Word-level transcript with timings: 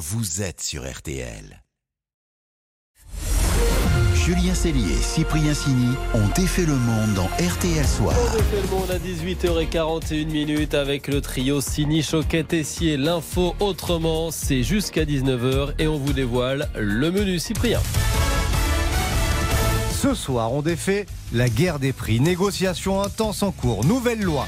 vous 0.00 0.40
êtes 0.40 0.62
sur 0.62 0.90
RTL. 0.90 1.62
Julien 4.14 4.54
Cellier 4.54 4.94
et 4.94 5.02
Cyprien 5.02 5.52
Sini 5.52 5.94
ont 6.14 6.26
défait 6.34 6.64
le 6.64 6.74
monde 6.74 7.12
dans 7.12 7.26
RTL 7.26 7.86
Soir. 7.86 8.16
On 8.18 8.36
défait 8.36 8.62
le 8.62 8.68
monde 8.70 8.90
à 8.90 8.98
18h41 8.98 10.24
minutes 10.24 10.72
avec 10.72 11.06
le 11.06 11.20
trio 11.20 11.60
Sini, 11.60 12.02
Choquette, 12.02 12.54
Essier, 12.54 12.96
l'info 12.96 13.54
autrement. 13.60 14.30
C'est 14.30 14.62
jusqu'à 14.62 15.04
19h 15.04 15.74
et 15.78 15.86
on 15.86 15.98
vous 15.98 16.14
dévoile 16.14 16.70
le 16.78 17.10
menu 17.10 17.38
Cyprien. 17.38 17.80
Ce 20.00 20.14
soir, 20.14 20.50
on 20.54 20.62
défait 20.62 21.04
la 21.34 21.50
guerre 21.50 21.78
des 21.78 21.92
prix. 21.92 22.20
Négociation 22.20 23.02
intense 23.02 23.42
en 23.42 23.52
cours. 23.52 23.84
Nouvelle 23.84 24.22
loi. 24.22 24.46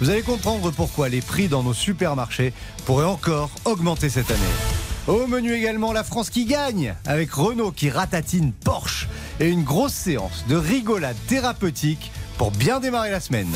Vous 0.00 0.08
allez 0.08 0.22
comprendre 0.22 0.70
pourquoi 0.70 1.10
les 1.10 1.20
prix 1.20 1.48
dans 1.48 1.62
nos 1.62 1.74
supermarchés 1.74 2.54
pourraient 2.86 3.04
encore 3.04 3.50
augmenter 3.66 4.08
cette 4.08 4.30
année. 4.30 4.73
Au 5.06 5.26
menu 5.26 5.52
également 5.52 5.92
la 5.92 6.02
France 6.02 6.30
qui 6.30 6.46
gagne, 6.46 6.94
avec 7.04 7.30
Renault 7.30 7.72
qui 7.72 7.90
ratatine 7.90 8.52
Porsche 8.52 9.06
et 9.38 9.50
une 9.50 9.62
grosse 9.62 9.92
séance 9.92 10.46
de 10.48 10.56
rigolade 10.56 11.16
thérapeutique 11.26 12.10
pour 12.38 12.50
bien 12.50 12.80
démarrer 12.80 13.10
la 13.10 13.20
semaine. 13.20 13.52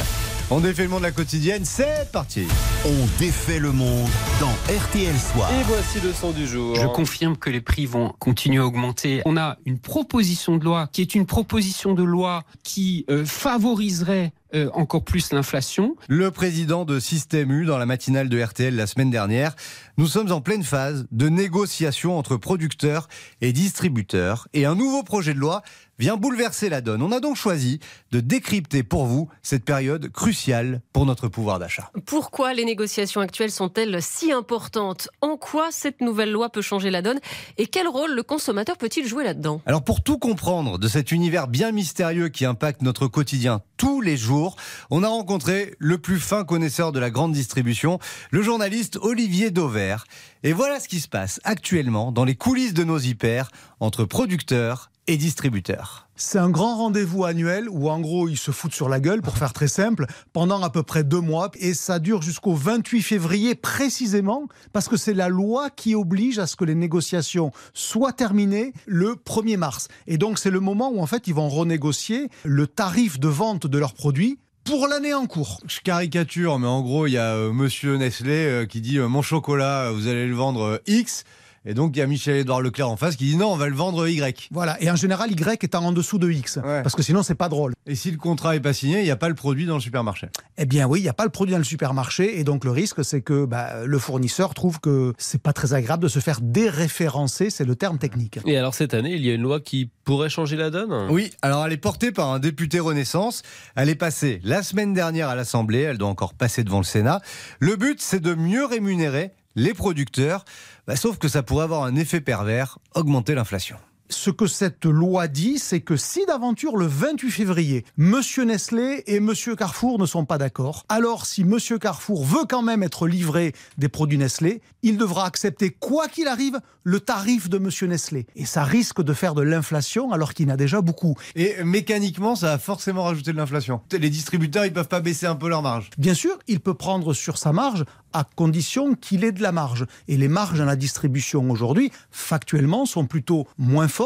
On 0.51 0.61
défait 0.61 0.83
le 0.83 0.91
monde 0.91 1.01
de 1.01 1.07
la 1.07 1.11
quotidienne, 1.11 1.65
c'est 1.65 2.13
parti 2.13 2.47
On 2.85 3.19
défait 3.19 3.59
le 3.59 3.73
monde 3.73 4.11
dans 4.41 4.51
RTL 4.75 5.15
Soir. 5.17 5.51
Et 5.53 5.63
voici 5.65 6.01
le 6.01 6.13
son 6.13 6.33
du 6.33 6.47
jour. 6.47 6.75
Je 6.75 6.87
confirme 6.87 7.39
que 7.39 7.49
les 7.49 7.63
prix 7.63 7.87
vont 7.87 8.15
continuer 8.19 8.59
à 8.59 8.67
augmenter. 8.67 9.23
On 9.25 9.39
a 9.39 9.57
une 9.65 9.79
proposition 9.79 10.59
de 10.59 10.65
loi 10.65 10.87
qui 10.93 11.01
est 11.01 11.15
une 11.15 11.25
proposition 11.25 11.95
de 11.95 12.03
loi 12.03 12.45
qui 12.63 13.07
euh, 13.09 13.25
favoriserait 13.25 14.33
euh, 14.55 14.71
encore 14.73 15.05
plus 15.05 15.33
l'inflation. 15.33 15.97
Le 16.09 16.31
président 16.31 16.85
de 16.85 17.01
Système 17.01 17.51
U 17.51 17.67
dans 17.67 17.79
la 17.79 17.87
matinale 17.87 18.29
de 18.29 18.43
RTL 18.43 18.75
la 18.75 18.87
semaine 18.87 19.11
dernière. 19.11 19.55
Nous 19.97 20.07
sommes 20.07 20.33
en 20.33 20.41
pleine 20.41 20.63
phase 20.63 21.07
de 21.11 21.29
négociation 21.29 22.19
entre 22.19 22.37
producteurs 22.37 23.09
et 23.41 23.53
distributeurs 23.53 24.49
et 24.55 24.65
un 24.65 24.75
nouveau 24.75 25.03
projet 25.03 25.35
de 25.35 25.39
loi 25.39 25.63
vient 25.99 26.17
bouleverser 26.17 26.69
la 26.69 26.81
donne. 26.81 27.03
On 27.03 27.13
a 27.13 27.21
donc 27.21 27.37
choisi 27.37 27.81
de 28.13 28.21
décrypter 28.21 28.83
pour 28.83 29.07
vous 29.07 29.29
cette 29.43 29.65
période 29.65 30.11
cruciale 30.13 30.81
pour 30.93 31.07
notre 31.07 31.29
pouvoir 31.29 31.59
d'achat. 31.59 31.91
Pourquoi 32.07 32.55
les 32.55 32.65
négociations 32.65 33.21
actuelles 33.21 33.51
sont-elles 33.51 34.01
si 34.01 34.33
importantes? 34.33 35.09
En 35.21 35.37
quoi 35.37 35.69
cette 35.71 36.01
nouvelle 36.01 36.31
loi 36.31 36.51
peut 36.51 36.63
changer 36.63 36.91
la 36.91 37.03
donne? 37.03 37.19
Et 37.57 37.67
quel 37.67 37.89
rôle 37.89 38.15
le 38.15 38.23
consommateur 38.23 38.77
peut-il 38.77 39.07
jouer 39.07 39.25
là-dedans? 39.25 39.61
Alors 39.67 39.83
pour 39.83 40.03
tout 40.03 40.19
comprendre 40.19 40.79
de 40.79 40.89
cet 40.89 41.13
univers 41.13 41.49
bien 41.49 41.73
mystérieux 41.73 42.29
qui 42.29 42.45
impacte 42.45 42.83
notre 42.83 43.09
quotidien 43.09 43.61
tous 43.79 44.03
les 44.03 44.19
jours, 44.19 44.57
on 44.91 45.03
a 45.03 45.09
rencontré 45.09 45.75
le 45.79 45.97
plus 45.97 46.21
fin 46.21 46.45
connaisseur 46.45 46.93
de 46.93 46.99
la 46.99 47.09
grande 47.09 47.33
distribution, 47.33 47.99
le 48.31 48.43
journaliste 48.43 48.99
Olivier 49.01 49.51
Dauvert. 49.51 50.05
Et 50.43 50.53
voilà 50.53 50.81
ce 50.81 50.89
qui 50.89 51.01
se 51.01 51.09
passe 51.09 51.41
actuellement 51.45 52.13
dans 52.13 52.25
les 52.25 52.35
coulisses 52.35 52.75
de 52.75 52.85
nos 52.85 52.99
hyper 52.99 53.51
entre 53.81 54.05
producteurs 54.05 54.91
et 55.09 55.17
distributeurs. 55.17 56.09
C'est 56.15 56.39
un 56.39 56.51
grand 56.51 56.77
rendez-vous 56.77 57.25
annuel 57.25 57.69
où 57.71 57.89
en 57.89 57.99
gros 57.99 58.29
ils 58.29 58.37
se 58.37 58.51
foutent 58.51 58.75
sur 58.75 58.89
la 58.89 59.01
gueule 59.01 59.23
pour 59.23 59.39
faire 59.39 59.53
très 59.53 59.67
simple 59.67 60.07
pendant 60.33 60.63
à 60.63 60.71
peu 60.71 60.83
près 60.83 61.03
deux 61.03 61.21
mois 61.21 61.51
et 61.59 61.75
ça 61.75 61.99
dure 61.99 62.23
jusqu'au 62.23 62.55
28 62.55 63.03
février 63.03 63.55
précisément 63.55 64.47
parce 64.73 64.89
que 64.89 64.97
c'est 64.97 65.15
la 65.15 65.29
loi 65.29 65.71
qui 65.71 65.95
oblige 65.95 66.39
à 66.39 66.47
ce 66.47 66.57
que 66.57 66.65
les 66.65 66.75
négociations 66.75 67.51
soient 67.73 68.13
terminées 68.13 68.73
le 68.87 69.15
1er 69.15 69.57
mars. 69.57 69.89
Et 70.07 70.19
donc 70.19 70.39
c'est 70.39 70.51
le 70.51 70.61
moment 70.61 70.91
où 70.91 71.01
en 71.01 71.07
fait 71.07 71.27
ils 71.27 71.35
vont 71.35 71.49
renégocier 71.49 72.29
le 72.45 72.67
tarif 72.67 73.19
de 73.19 73.29
vente 73.29 73.67
de 73.67 73.79
leurs 73.79 73.95
produits 73.95 74.39
pour 74.69 74.87
l'année 74.87 75.15
en 75.15 75.27
cours. 75.27 75.61
Je 75.67 75.81
caricature, 75.81 76.59
mais 76.59 76.67
en 76.67 76.83
gros, 76.83 77.07
il 77.07 77.15
y 77.15 77.19
a 77.19 77.35
euh, 77.35 77.53
monsieur 77.53 77.97
Nestlé 77.97 78.45
euh, 78.45 78.67
qui 78.67 78.83
dit 78.83 78.99
euh, 78.99 79.09
Mon 79.09 79.23
chocolat, 79.23 79.91
vous 79.93 80.09
allez 80.09 80.27
le 80.27 80.35
vendre 80.35 80.63
euh, 80.63 80.79
X. 80.87 81.25
Et 81.65 81.75
donc, 81.75 81.97
il 81.97 81.99
y 81.99 82.03
a 82.03 82.07
Michel-Édouard 82.07 82.61
Leclerc 82.63 82.89
en 82.89 82.97
face 82.97 83.17
qui 83.17 83.25
dit 83.25 83.37
Non, 83.37 83.53
on 83.53 83.57
va 83.57 83.69
le 83.69 83.75
vendre 83.75 84.09
Y. 84.09 84.49
Voilà, 84.53 84.81
et 84.83 84.91
en 84.91 84.97
général 84.97 85.31
Y 85.33 85.65
étant 85.65 85.85
en 85.85 85.93
dessous 85.93 86.19
de 86.19 86.31
X, 86.31 86.59
Ouais. 86.65 86.83
parce 86.83 86.95
que 86.95 87.03
sinon 87.03 87.23
c'est 87.23 87.35
pas 87.35 87.49
drôle. 87.49 87.75
Et 87.87 87.95
si 87.95 88.11
le 88.11 88.17
contrat 88.17 88.57
est 88.57 88.61
pas 88.61 88.73
signé, 88.73 88.99
il 89.01 89.05
n'y 89.05 89.11
a 89.11 89.17
pas 89.17 89.29
le 89.29 89.35
produit 89.35 89.67
dans 89.67 89.75
le 89.75 89.81
supermarché. 89.81 90.29
Eh 90.57 90.67
bien 90.67 90.87
oui, 90.87 91.01
il 91.01 91.03
n'y 91.03 91.09
a 91.09 91.13
pas 91.15 91.25
le 91.25 91.31
produit 91.31 91.53
dans 91.53 91.59
le 91.59 91.65
supermarché 91.65 92.39
et 92.39 92.45
donc 92.45 92.65
le 92.65 92.71
risque 92.71 93.05
c'est 93.05 93.21
que 93.23 93.45
bah, 93.45 93.85
le 93.85 93.99
fournisseur 93.99 94.55
trouve 94.55 94.81
que 94.81 95.13
c'est 95.19 95.43
pas 95.43 95.53
très 95.53 95.75
agréable 95.75 96.03
de 96.03 96.09
se 96.09 96.21
faire 96.21 96.41
déréférencer, 96.43 97.51
c'est 97.51 97.65
le 97.65 97.77
terme 97.77 97.99
technique. 97.99 98.39
Et 98.47 98.57
alors 98.57 98.75
cette 98.75 98.95
année, 98.95 99.15
il 99.15 99.25
y 99.25 99.31
a 99.31 99.35
une 99.35 99.43
loi 99.43 99.61
qui 99.61 99.91
pourrait 100.05 100.31
changer 100.31 100.57
la 100.57 100.71
donne? 100.71 101.09
Oui, 101.11 101.31
alors 101.43 101.67
elle 101.67 101.73
est 101.73 101.77
portée 101.77 102.13
par 102.13 102.31
un 102.33 102.39
député 102.39 102.79
Renaissance. 102.81 103.43
Elle 103.77 103.89
est 103.89 103.95
passée 103.95 104.41
la 104.45 104.63
semaine 104.63 104.95
dernière 104.95 105.29
à 105.29 105.35
l'Assemblée. 105.35 105.81
Elle 105.81 105.99
doit 105.99 106.09
encore 106.09 106.35
passer 106.35 106.65
devant 106.65 106.79
le 106.79 106.85
Sénat. 106.85 107.21
Le 107.61 107.77
but, 107.77 108.01
c'est 108.01 108.21
de 108.21 108.35
mieux 108.35 108.65
rémunérer 108.65 109.33
les 109.55 109.75
producteurs. 109.75 110.45
Bah, 110.87 110.97
sauf 110.97 111.19
que 111.19 111.29
ça 111.29 111.43
pourrait 111.43 111.65
avoir 111.65 111.85
un 111.85 111.97
effet 111.97 112.21
pervers, 112.21 112.79
augmenter 112.95 113.35
l'inflation. 113.35 113.77
Ce 114.11 114.31
que 114.31 114.47
cette 114.47 114.87
loi 114.87 115.29
dit, 115.29 115.59
c'est 115.59 115.83
que 115.83 115.99
si 115.99 116.25
d'aventure 116.25 116.79
le 116.79 116.87
28 116.87 117.31
février, 117.31 117.85
Monsieur 117.99 118.45
Nestlé 118.45 119.03
et 119.07 119.21
Monsieur 119.21 119.55
Carrefour 119.55 119.99
ne 119.99 120.07
sont 120.07 120.25
pas 120.25 120.39
d'accord, 120.39 120.87
alors 120.89 121.27
si 121.27 121.45
Monsieur 121.45 121.79
Carrefour 121.79 122.25
veut 122.25 122.47
quand 122.49 122.63
même 122.63 122.83
être 122.83 123.07
livré 123.07 123.53
des 123.77 123.91
produits 123.91 124.17
Nestlé, 124.17 124.63
il 124.83 124.97
devra 124.97 125.27
accepter 125.27 125.71
quoi 125.71 126.09
qu'il 126.09 126.27
arrive 126.27 126.59
le 126.85 127.01
tarif 127.01 127.51
de 127.51 127.59
Monsieur 127.59 127.87
Nestlé. 127.87 128.27
Et 128.35 128.47
ça 128.47 128.65
risque 128.65 129.03
de 129.03 129.13
faire 129.13 129.35
de 129.35 129.43
l'inflation 129.43 130.11
alors 130.11 130.33
qu'il 130.33 130.49
en 130.51 130.55
a 130.55 130.57
déjà 130.57 130.81
beaucoup. 130.81 131.15
Et 131.35 131.63
mécaniquement, 131.63 132.35
ça 132.35 132.47
va 132.47 132.59
forcément 132.59 133.05
rajouter 133.05 133.33
de 133.33 133.37
l'inflation. 133.37 133.83
Les 133.93 134.09
distributeurs, 134.09 134.65
ils 134.65 134.73
peuvent 134.73 134.89
pas 134.89 135.01
baisser 135.01 135.27
un 135.27 135.37
peu 135.37 135.51
leur 135.51 135.61
marge. 135.61 135.91
Bien 135.99 136.15
sûr, 136.15 136.39
il 136.47 136.61
peut 136.61 136.73
prendre 136.73 137.13
sur 137.13 137.37
sa 137.37 137.53
marge 137.53 137.85
à 138.15 138.25
condition 138.25 138.95
qu'il 138.95 139.23
ait 139.23 139.33
de 139.33 139.43
la 139.43 139.53
marge. 139.53 139.85
Et 140.09 140.17
les 140.17 140.29
marges 140.29 140.59
dans 140.59 140.65
la 140.65 140.77
distribution 140.77 141.51
aujourd'hui, 141.51 141.93
factuellement, 142.11 142.87
sont 142.87 143.05
plutôt 143.05 143.47
moins 143.59 143.87
fortes 143.87 143.98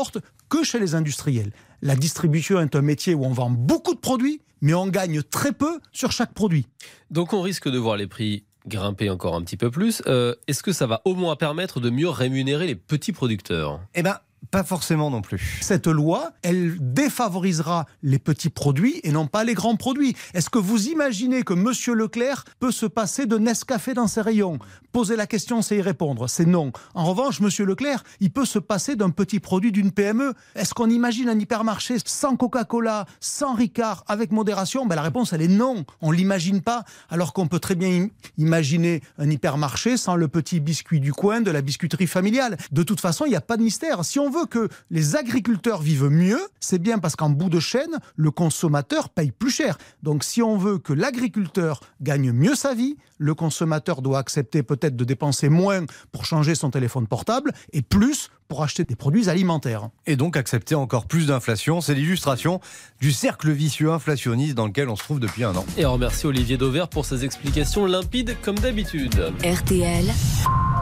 que 0.48 0.64
chez 0.64 0.78
les 0.78 0.94
industriels. 0.94 1.53
La 1.82 1.97
distribution 1.97 2.60
est 2.60 2.76
un 2.76 2.82
métier 2.82 3.14
où 3.14 3.25
on 3.25 3.32
vend 3.32 3.50
beaucoup 3.50 3.94
de 3.94 4.00
produits, 4.00 4.41
mais 4.60 4.75
on 4.75 4.86
gagne 4.86 5.22
très 5.22 5.53
peu 5.53 5.80
sur 5.92 6.12
chaque 6.12 6.32
produit. 6.32 6.66
Donc 7.10 7.32
on 7.32 7.42
risque 7.42 7.69
de 7.69 7.78
voir 7.78 7.97
les 7.97 8.06
prix 8.06 8.44
grimper 8.66 9.10
encore 9.10 9.34
un 9.34 9.42
petit 9.42 9.56
peu 9.56 9.70
plus. 9.70 10.03
Euh, 10.06 10.34
Est-ce 10.47 10.62
que 10.62 10.72
ça 10.72 10.86
va 10.86 11.03
au 11.04 11.14
moins 11.14 11.36
permettre 11.36 11.80
de 11.80 11.91
mieux 11.91 12.08
rémunérer 12.08 12.66
les 12.66 12.76
petits 12.76 13.12
producteurs? 13.12 13.80
Eh 13.94 14.03
ben, 14.03 14.19
pas 14.50 14.64
forcément 14.64 15.10
non 15.10 15.22
plus. 15.22 15.58
Cette 15.62 15.86
loi, 15.86 16.32
elle 16.42 16.76
défavorisera 16.80 17.86
les 18.03 18.19
petits 18.19 18.50
produits 18.50 19.00
et 19.04 19.12
non 19.12 19.26
pas 19.26 19.44
les 19.44 19.54
grands 19.54 19.76
produits. 19.76 20.14
Est-ce 20.34 20.50
que 20.50 20.58
vous 20.58 20.88
imaginez 20.88 21.42
que 21.42 21.54
Monsieur 21.54 21.94
Leclerc 21.94 22.44
peut 22.58 22.70
se 22.72 22.86
passer 22.86 23.26
de 23.26 23.38
Nescafé 23.38 23.94
dans 23.94 24.08
ses 24.08 24.20
rayons? 24.20 24.58
Poser 24.92 25.16
la 25.16 25.26
question, 25.26 25.62
c'est 25.62 25.76
y 25.76 25.80
répondre. 25.82 26.28
C'est 26.28 26.44
non. 26.44 26.72
En 26.94 27.04
revanche, 27.04 27.41
Monsieur 27.41 27.64
Leclerc, 27.64 28.03
il 28.20 28.30
peut 28.30 28.44
se 28.44 28.58
passer 28.58 28.97
d'un 28.97 29.10
petit 29.10 29.41
produit 29.41 29.72
d'une 29.72 29.91
PME. 29.92 30.34
Est-ce 30.54 30.74
qu'on 30.74 30.91
imagine 30.91 31.28
un 31.28 31.38
hypermarché 31.38 31.97
sans 32.04 32.36
Coca-Cola, 32.36 33.06
sans 33.20 33.54
Ricard, 33.54 34.04
avec 34.09 34.32
modération? 34.32 34.84
Ben, 34.86 34.97
La 34.97 35.03
réponse, 35.03 35.32
elle 35.32 35.42
est 35.42 35.48
non. 35.48 35.84
On 36.03 36.10
l'imagine 36.10 36.60
pas, 36.60 36.84
alors 37.10 37.32
qu'on 37.32 37.47
peut 37.47 37.59
très 37.60 37.74
bien 37.74 37.88
im- 37.88 38.09
imaginer 38.38 39.03
un 39.19 39.30
hypermarché 39.30 39.97
sans 39.97 40.16
le 40.16 40.28
petit 40.28 40.60
biscuit 40.60 41.00
du 41.00 41.12
coin 41.12 41.41
de 41.41 41.50
la 41.50 41.62
biscuiterie 41.62 42.06
familiale. 42.06 42.56
De 42.70 42.82
toute 42.82 43.00
façon, 43.00 43.24
il 43.24 43.30
n'y 43.30 43.36
a 43.36 43.41
pas 43.41 43.56
de 43.56 43.62
mystère. 43.62 44.04
Si 44.04 44.19
on 44.19 44.30
veut 44.32 44.47
que 44.47 44.69
les 44.91 45.15
agriculteurs 45.15 45.81
vivent 45.81 46.09
mieux, 46.10 46.41
c'est 46.59 46.81
bien 46.81 46.98
parce 46.98 47.15
qu'en 47.15 47.31
bout 47.31 47.50
de 47.50 47.60
chaîne, 47.60 47.98
le 48.16 48.31
consommateur 48.31 49.10
paye 49.10 49.31
plus 49.31 49.50
cher. 49.50 49.78
Donc 50.03 50.25
si 50.25 50.43
on 50.43 50.56
veut 50.56 50.78
que 50.78 50.93
l'agriculteur 50.93 51.81
gagne 52.00 52.32
mieux 52.32 52.54
sa 52.54 52.75
vie, 52.75 52.97
le 53.19 53.34
consommateur 53.34 54.03
doit 54.03 54.19
accepter 54.19 54.62
peut-être 54.62 54.97
de 54.97 55.04
dépenser 55.04 55.48
moins 55.48 55.84
pour 56.10 56.25
changer 56.25 56.54
son 56.54 56.71
téléphone 56.71 57.06
portable 57.06 57.53
et 57.72 57.82
plus 57.82 58.31
pour 58.48 58.62
acheter 58.62 58.84
des 58.84 58.97
produits 58.97 59.28
alimentaires. 59.28 59.88
Et 60.06 60.16
donc 60.16 60.37
accepter 60.37 60.75
encore 60.75 61.06
plus 61.06 61.26
d'inflation. 61.28 61.81
C'est 61.81 61.94
l'illustration 61.94 62.60
du 63.00 63.12
cercle 63.12 63.50
vicieux 63.50 63.92
inflationniste 63.92 64.54
dans 64.54 64.66
lequel 64.66 64.88
on 64.88 64.97
se 64.97 65.04
trouve 65.04 65.21
depuis 65.21 65.44
un 65.44 65.54
an. 65.54 65.65
Et 65.76 65.87
on 65.87 65.92
remercie 65.92 66.26
Olivier 66.26 66.56
Dauvert 66.56 66.88
pour 66.88 67.06
ses 67.06 67.25
explications 67.25 67.87
limpides 67.87 68.37
comme 68.42 68.59
d'habitude. 68.59 69.32
RTL, 69.44 70.06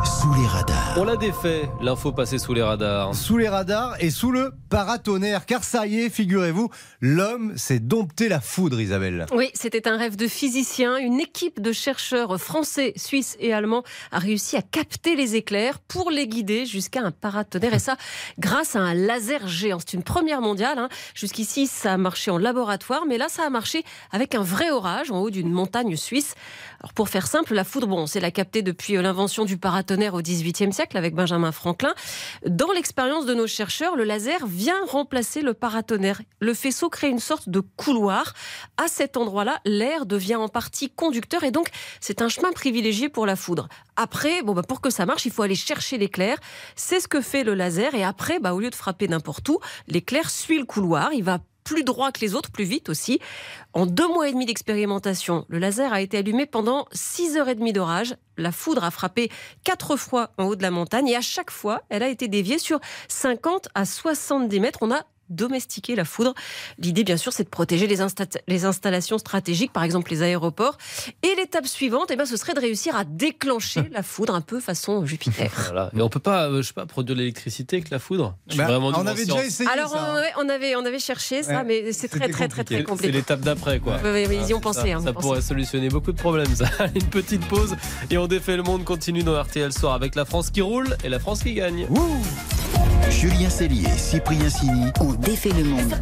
Sous 0.05 0.33
les 0.35 0.47
radars. 0.47 0.95
On 0.97 1.05
l'a 1.05 1.17
défait, 1.17 1.69
l'info 1.81 2.13
passée 2.13 2.39
sous 2.39 2.55
les 2.55 2.63
radars. 2.63 3.15
Sous 3.15 3.37
les 3.37 3.49
radars 3.49 3.97
et 4.01 4.11
sous 4.11 4.31
le 4.31 4.53
paratonnerre. 4.71 5.45
Car 5.45 5.63
ça 5.65 5.87
y 5.87 6.01
est, 6.01 6.11
figurez-vous, 6.11 6.71
l'homme 7.01 7.57
s'est 7.57 7.81
dompté 7.81 8.29
la 8.29 8.41
foudre, 8.41 8.81
Isabelle. 8.81 9.27
Oui, 9.35 9.51
c'était 9.55 9.89
un 9.89 9.97
rêve 9.97 10.17
de 10.17 10.27
physicien. 10.27 10.97
Une 10.97 11.21
équipe 11.21 11.61
de 11.61 11.73
chercheurs 11.73 12.41
français, 12.41 12.93
suisses 12.97 13.37
et 13.41 13.53
allemands 13.53 13.83
a 14.11 14.19
réussi 14.19 14.57
à 14.57 14.63
capter 14.63 15.17
les 15.17 15.37
éclairs 15.37 15.79
pour 15.81 16.11
les 16.11 16.29
guider 16.29 16.65
jusqu'à 16.67 17.01
un 17.03 17.11
paratonnerre. 17.11 17.75
Et 17.75 17.79
ça, 17.79 17.97
grâce 18.39 18.77
à 18.77 18.81
un 18.81 18.95
laser 18.95 19.49
géant. 19.49 19.79
C'est 19.81 19.95
une 19.95 20.03
première 20.03 20.41
mondiale. 20.41 20.79
hein. 20.79 20.89
Jusqu'ici, 21.15 21.67
ça 21.67 21.95
a 21.95 21.97
marché 21.99 22.31
en 22.31 22.39
laboratoire, 22.39 23.05
mais 23.07 23.19
là, 23.19 23.27
ça 23.29 23.45
a 23.45 23.51
marché 23.51 23.85
avec 24.13 24.35
un 24.35 24.43
vrai 24.43 24.71
orage 24.71 25.11
en 25.11 25.19
haut 25.19 25.31
d'une 25.31 25.51
montagne 25.53 25.97
suisse. 25.97 26.35
Alors, 26.81 26.95
pour 26.95 27.09
faire 27.09 27.27
simple, 27.27 27.55
la 27.55 27.65
foudre, 27.65 27.87
bon, 27.87 28.07
c'est 28.07 28.21
la 28.21 28.31
capter 28.31 28.63
depuis 28.63 28.95
l'invention 28.95 29.45
du 29.45 29.59
paratonnerre 29.59 29.90
paratonnerre 29.91 30.15
au 30.15 30.23
XVIIIe 30.23 30.73
siècle 30.73 30.97
avec 30.97 31.17
Benjamin 31.17 31.51
Franklin. 31.51 31.93
Dans 32.47 32.71
l'expérience 32.71 33.27
de 33.27 33.35
nos 33.35 33.49
chercheurs, 33.49 33.97
le 33.97 34.05
laser 34.05 34.47
vient 34.47 34.79
remplacer 34.87 35.43
le 35.43 35.53
paratonnerre. 35.53 36.23
Le 36.39 36.55
faisceau 36.55 36.89
crée 36.89 37.09
une 37.09 37.19
sorte 37.19 37.49
de 37.49 37.59
couloir. 37.59 38.35
À 38.77 38.87
cet 38.87 39.17
endroit-là, 39.17 39.61
l'air 39.65 40.07
devient 40.07 40.37
en 40.37 40.49
partie 40.49 40.91
conducteur 40.91 41.43
et 41.43 41.51
donc 41.51 41.71
c'est 42.01 42.23
un 42.23 42.29
chemin 42.29 42.53
privilégié 42.53 43.09
pour 43.09 43.27
la 43.27 43.35
foudre. 43.35 43.69
Après, 43.97 44.43
bon, 44.43 44.55
bah, 44.55 44.63
pour 44.63 44.81
que 44.81 44.91
ça 44.91 45.07
marche, 45.07 45.27
il 45.27 45.33
faut 45.33 45.43
aller 45.43 45.57
chercher 45.57 45.99
l'éclair. 45.99 46.39
C'est 46.77 47.01
ce 47.01 47.09
que 47.09 47.21
fait 47.21 47.43
le 47.43 47.55
laser. 47.55 47.95
Et 47.95 48.05
après, 48.05 48.39
bah, 48.39 48.55
au 48.55 48.61
lieu 48.61 48.71
de 48.71 48.77
frapper 48.77 49.09
n'importe 49.09 49.49
où, 49.49 49.59
l'éclair 49.89 50.31
suit 50.31 50.59
le 50.59 50.67
couloir. 50.67 51.13
Il 51.13 51.25
va 51.25 51.39
plus 51.65 51.85
droit 51.85 52.13
que 52.13 52.21
les 52.21 52.35
autres, 52.35 52.51
plus 52.51 52.65
vite 52.65 52.89
aussi. 52.89 53.21
En 53.73 53.87
deux 53.87 54.09
mois 54.09 54.29
et 54.29 54.33
demi 54.33 54.47
d'expérimentation, 54.47 55.45
le 55.49 55.59
laser 55.59 55.93
a 55.93 56.01
été 56.01 56.19
allumé 56.19 56.47
pendant 56.47 56.87
six 56.93 57.37
heures 57.37 57.49
et 57.49 57.55
demie 57.55 57.73
d'orage. 57.73 58.17
La 58.37 58.53
foudre 58.53 58.85
a 58.85 58.91
frappé 58.91 59.31
quatre 59.65 59.97
fois 59.97 60.31
en 60.39 60.45
haut 60.45 60.57
de 60.57 60.63
la 60.63 60.71
montagne 60.71 61.09
et 61.09 61.17
à 61.17 61.21
chaque 61.21 61.51
fois, 61.51 61.83
elle 61.89 62.03
a 62.03 62.09
été 62.09 62.29
déviée 62.29 62.59
sur 62.59 62.81
50 63.09 63.69
à 63.75 63.85
70 63.85 64.61
mètres. 64.61 64.79
On 64.83 64.91
a 64.91 65.05
domestiquer 65.31 65.95
la 65.95 66.05
foudre. 66.05 66.35
L'idée, 66.79 67.05
bien 67.05 67.17
sûr, 67.17 67.33
c'est 67.33 67.45
de 67.45 67.49
protéger 67.49 67.87
les, 67.87 67.99
les, 68.49 68.65
installations 68.65 69.19
stratégiques, 69.19 69.73
par 69.73 69.85
exemple 69.85 70.11
les 70.11 70.23
aéroports. 70.23 70.77
Et 71.23 71.35
l'étape 71.37 71.67
suivante, 71.67 72.11
eh 72.11 72.17
ben, 72.17 72.27
ce 72.27 72.37
serait 72.37 72.55
de 72.55 72.61
réussir 72.61 72.97
à 72.97 73.05
déclencher 73.05 73.83
la 73.93 74.03
foudre 74.03 74.35
un 74.35 74.41
peu 74.41 74.61
façon 74.61 75.05
Jupiter. 75.07 75.51
Voilà. 75.71 75.91
Mais 75.93 76.03
on 76.03 76.09
peut 76.09 76.21
pas, 76.21 76.49
euh, 76.49 76.63
je 76.63 76.69
sais 76.69 76.73
pas, 76.73 76.87
produire 76.87 77.15
de 77.15 77.21
l'électricité 77.21 77.77
avec 77.77 77.91
la 77.91 77.99
foudre? 77.99 78.37
Bah, 78.57 78.79
on 78.81 79.07
avait 79.07 79.25
déjà 79.25 79.45
essayé 79.45 79.69
Alors, 79.71 79.91
ça. 79.91 80.15
On, 80.39 80.49
avait, 80.49 80.75
on 80.75 80.85
avait 80.85 80.99
cherché 80.99 81.43
ça, 81.43 81.63
mais 81.65 81.93
c'est 81.93 82.09
très, 82.09 82.29
très, 82.29 82.49
très, 82.49 82.65
très 82.65 82.83
compliqué. 82.83 83.13
C'est 83.13 83.19
l'étape 83.19 83.41
d'après, 83.41 83.79
quoi. 83.79 83.99
Ils 84.05 84.49
y 84.49 84.55
ont 84.55 84.61
pensé. 84.61 84.95
Ça, 85.03 85.13
pourrait 85.13 85.43
solutionner 85.43 85.89
beaucoup 85.89 86.13
de 86.13 86.19
problèmes, 86.19 86.55
ça. 86.55 86.69
Une 86.95 87.09
petite 87.09 87.47
pause 87.47 87.77
et 88.11 88.19
on 88.19 88.27
défait 88.27 88.57
le 88.57 88.63
monde 88.63 88.85
continue 88.85 89.23
dans 89.23 89.41
RTL 89.41 89.73
Soir 89.73 89.95
avec 89.95 90.15
la 90.15 90.25
France 90.25 90.51
qui 90.51 90.61
roule 90.61 90.97
et 91.05 91.09
la 91.09 91.19
France 91.19 91.43
qui 91.43 91.55
gagne. 91.55 91.87
Julien 93.11 93.51
Cellier, 93.51 93.89
Cyprien 93.97 94.49
Sini 94.49 94.85
ont 95.01 95.13
défait 95.13 95.51
le 95.51 95.65
monde. 95.65 95.95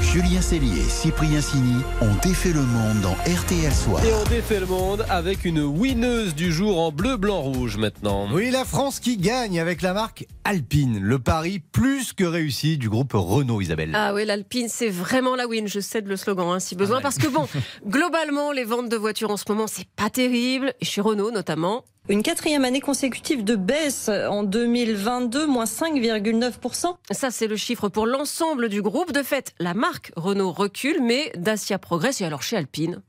Julien 0.00 0.40
Cellier 0.40 0.80
et 0.80 0.88
Cyprien 0.88 1.40
Sini 1.40 1.82
ont 2.00 2.14
défait 2.22 2.52
le 2.52 2.62
monde 2.62 3.00
dans 3.02 3.12
RTL 3.30 3.72
Soir. 3.72 4.02
Et 4.04 4.14
on 4.14 4.24
défait 4.24 4.60
le 4.60 4.66
monde 4.66 5.04
avec 5.10 5.44
une 5.44 5.60
winneuse 5.60 6.34
du 6.34 6.50
jour 6.50 6.80
en 6.80 6.90
bleu, 6.90 7.16
blanc, 7.16 7.42
rouge 7.42 7.76
maintenant. 7.76 8.26
Oui, 8.32 8.50
la 8.50 8.64
France 8.64 9.00
qui 9.00 9.18
gagne 9.18 9.60
avec 9.60 9.82
la 9.82 9.92
marque 9.92 10.26
Alpine. 10.44 10.98
Le 11.00 11.18
pari 11.18 11.58
plus 11.58 12.14
que 12.14 12.24
réussi 12.24 12.78
du 12.78 12.88
groupe 12.88 13.12
Renault, 13.12 13.60
Isabelle. 13.60 13.92
Ah 13.94 14.14
oui, 14.14 14.24
l'Alpine, 14.24 14.68
c'est 14.70 14.88
vraiment 14.88 15.36
la 15.36 15.46
win. 15.46 15.68
Je 15.68 15.80
cède 15.80 16.06
le 16.06 16.16
slogan 16.16 16.48
hein, 16.48 16.60
si 16.60 16.74
besoin. 16.74 17.02
Parce 17.02 17.18
que 17.18 17.28
bon, 17.28 17.46
globalement, 17.86 18.52
les 18.52 18.64
ventes 18.64 18.88
de 18.88 18.96
voitures 18.96 19.30
en 19.30 19.36
ce 19.36 19.44
moment, 19.48 19.66
c'est 19.66 19.88
pas 19.96 20.08
terrible. 20.08 20.72
Et 20.80 20.86
chez 20.86 21.02
Renault 21.02 21.30
notamment, 21.30 21.84
une 22.08 22.22
quatrième 22.22 22.64
année 22.64 22.80
consécutive 22.80 23.44
de 23.44 23.54
baisse 23.54 24.08
en 24.08 24.42
2022, 24.42 25.46
moins 25.46 25.64
5,9%. 25.64 26.96
Ça, 27.10 27.30
c'est 27.30 27.46
le 27.46 27.56
chiffre 27.56 27.88
pour 27.88 28.06
l'ensemble 28.06 28.68
du 28.68 28.82
groupe. 28.82 29.12
De 29.12 29.22
fait, 29.22 29.52
la 29.58 29.74
marque 29.74 30.12
Renault 30.16 30.52
recule, 30.52 31.02
mais 31.02 31.32
Dacia 31.36 31.78
progresse. 31.78 32.20
Et 32.20 32.24
alors 32.24 32.42
chez 32.42 32.56
Alpine 32.56 33.02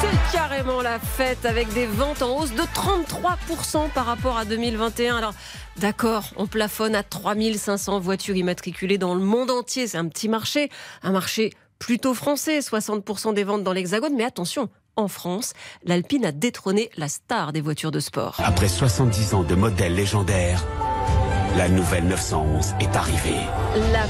c'est 0.00 0.36
carrément 0.36 0.82
la 0.82 0.98
fête 0.98 1.44
avec 1.46 1.72
des 1.74 1.86
ventes 1.86 2.22
en 2.22 2.40
hausse 2.40 2.52
de 2.52 2.62
33% 2.62 3.88
par 3.90 4.04
rapport 4.04 4.36
à 4.36 4.44
2021. 4.44 5.16
Alors, 5.16 5.34
d'accord, 5.76 6.24
on 6.36 6.48
plafonne 6.48 6.96
à 6.96 7.04
3500 7.04 8.00
voitures 8.00 8.34
immatriculées 8.34 8.98
dans 8.98 9.14
le 9.14 9.20
monde 9.20 9.52
entier. 9.52 9.86
C'est 9.86 9.98
un 9.98 10.08
petit 10.08 10.28
marché, 10.28 10.70
un 11.04 11.12
marché 11.12 11.52
plutôt 11.78 12.14
français, 12.14 12.58
60% 12.58 13.32
des 13.34 13.44
ventes 13.44 13.62
dans 13.62 13.72
l'Hexagone. 13.72 14.14
Mais 14.16 14.24
attention, 14.24 14.68
en 14.96 15.08
France, 15.08 15.52
l'Alpine 15.84 16.24
a 16.24 16.32
détrôné 16.32 16.90
la 16.96 17.08
star 17.08 17.52
des 17.52 17.60
voitures 17.60 17.90
de 17.90 18.00
sport. 18.00 18.36
Après 18.38 18.68
70 18.68 19.34
ans 19.34 19.42
de 19.42 19.54
modèles 19.54 19.94
légendaires, 19.94 20.64
la 21.56 21.68
nouvelle 21.68 22.04
911 22.04 22.74
est 22.80 22.96
arrivée. 22.96 23.40
La 23.92 24.06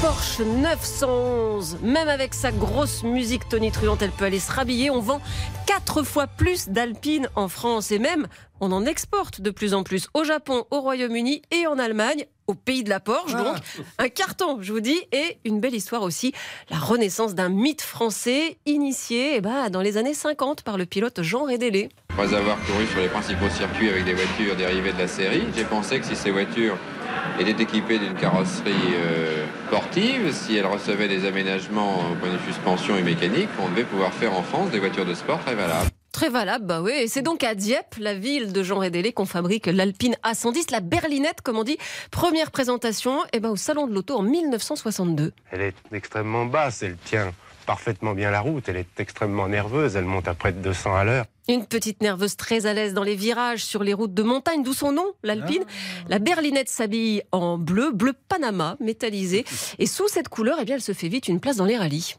Porsche 0.00 0.40
911, 0.40 1.78
même 1.82 2.08
avec 2.08 2.32
sa 2.32 2.52
grosse 2.52 3.02
musique 3.02 3.48
tonitruante, 3.48 4.00
elle 4.00 4.10
peut 4.10 4.24
aller 4.24 4.40
se 4.40 4.50
rhabiller. 4.50 4.90
On 4.90 5.00
vend 5.00 5.20
quatre 5.66 6.02
fois 6.02 6.26
plus 6.26 6.68
d'Alpine 6.68 7.28
en 7.34 7.48
France 7.48 7.90
et 7.90 7.98
même 7.98 8.26
on 8.60 8.72
en 8.72 8.86
exporte 8.86 9.40
de 9.40 9.50
plus 9.50 9.74
en 9.74 9.82
plus 9.82 10.08
au 10.14 10.24
Japon, 10.24 10.64
au 10.70 10.80
Royaume-Uni 10.80 11.42
et 11.50 11.66
en 11.66 11.78
Allemagne, 11.78 12.24
au 12.46 12.54
pays 12.54 12.84
de 12.84 12.90
la 12.90 13.00
Porsche. 13.00 13.32
Ah. 13.34 13.42
Donc, 13.42 13.56
un 13.98 14.08
carton, 14.08 14.58
je 14.60 14.72
vous 14.72 14.80
dis, 14.80 14.98
et 15.12 15.38
une 15.44 15.60
belle 15.60 15.74
histoire 15.74 16.02
aussi. 16.02 16.32
La 16.70 16.78
renaissance 16.78 17.34
d'un 17.34 17.48
mythe 17.48 17.82
français 17.82 18.56
initié 18.66 19.36
eh 19.36 19.40
ben, 19.40 19.70
dans 19.70 19.80
les 19.80 19.96
années 19.96 20.14
50 20.14 20.62
par 20.62 20.78
le 20.78 20.86
pilote 20.86 21.22
Jean 21.22 21.44
Rédélé. 21.44 21.88
Après 22.10 22.34
avoir 22.34 22.56
couru 22.64 22.86
sur 22.86 23.00
les 23.00 23.08
principaux 23.08 23.48
circuits 23.48 23.88
avec 23.88 24.04
des 24.04 24.14
voitures 24.14 24.56
dérivées 24.56 24.92
de 24.92 24.98
la 24.98 25.08
série, 25.08 25.44
j'ai 25.54 25.64
pensé 25.64 25.98
que 26.00 26.06
si 26.06 26.16
ces 26.16 26.30
voitures 26.30 26.78
étaient 27.38 27.62
équipées 27.62 27.98
d'une 27.98 28.14
carrosserie 28.14 28.72
euh, 28.94 29.44
sportive, 29.66 30.32
si 30.32 30.56
elles 30.56 30.66
recevaient 30.66 31.08
des 31.08 31.26
aménagements 31.26 32.10
au 32.10 32.14
point 32.14 32.32
de 32.32 32.38
suspension 32.46 32.96
et 32.96 33.02
mécanique, 33.02 33.48
on 33.60 33.68
devait 33.68 33.84
pouvoir 33.84 34.12
faire 34.12 34.32
en 34.34 34.42
France 34.42 34.70
des 34.70 34.78
voitures 34.78 35.04
de 35.04 35.14
sport 35.14 35.40
très 35.40 35.54
valables. 35.54 35.90
Très 36.16 36.30
valable, 36.30 36.64
bah 36.64 36.80
oui. 36.80 37.08
C'est 37.08 37.20
donc 37.20 37.44
à 37.44 37.54
Dieppe, 37.54 37.96
la 37.98 38.14
ville 38.14 38.50
de 38.50 38.62
Jean 38.62 38.78
Rédélé, 38.78 39.12
qu'on 39.12 39.26
fabrique 39.26 39.66
l'Alpine 39.66 40.16
A110, 40.24 40.72
la 40.72 40.80
berlinette, 40.80 41.42
comme 41.42 41.58
on 41.58 41.62
dit. 41.62 41.76
Première 42.10 42.50
présentation 42.50 43.22
et 43.24 43.28
eh 43.34 43.40
ben, 43.40 43.50
au 43.50 43.56
Salon 43.56 43.86
de 43.86 43.92
l'Auto 43.92 44.16
en 44.16 44.22
1962. 44.22 45.34
Elle 45.50 45.60
est 45.60 45.74
extrêmement 45.92 46.46
basse, 46.46 46.82
elle 46.82 46.96
tient 46.96 47.34
parfaitement 47.66 48.14
bien 48.14 48.30
la 48.30 48.40
route, 48.40 48.66
elle 48.70 48.78
est 48.78 48.98
extrêmement 48.98 49.46
nerveuse, 49.46 49.94
elle 49.94 50.06
monte 50.06 50.26
à 50.26 50.32
près 50.32 50.52
de 50.52 50.58
200 50.60 50.96
à 50.96 51.04
l'heure. 51.04 51.26
Une 51.48 51.66
petite 51.66 52.00
nerveuse 52.00 52.36
très 52.36 52.64
à 52.64 52.72
l'aise 52.72 52.94
dans 52.94 53.02
les 53.02 53.14
virages 53.14 53.62
sur 53.62 53.82
les 53.82 53.92
routes 53.92 54.14
de 54.14 54.22
montagne, 54.22 54.62
d'où 54.62 54.72
son 54.72 54.92
nom, 54.92 55.12
l'Alpine. 55.22 55.64
Ah. 55.66 56.06
La 56.08 56.18
berlinette 56.18 56.70
s'habille 56.70 57.24
en 57.30 57.58
bleu, 57.58 57.90
bleu 57.92 58.14
Panama, 58.30 58.78
métallisé. 58.80 59.44
Et 59.78 59.84
sous 59.84 60.08
cette 60.08 60.30
couleur, 60.30 60.56
eh 60.62 60.64
bien, 60.64 60.76
elle 60.76 60.80
se 60.80 60.92
fait 60.92 61.08
vite 61.08 61.28
une 61.28 61.40
place 61.40 61.56
dans 61.56 61.66
les 61.66 61.76
rallyes. 61.76 62.16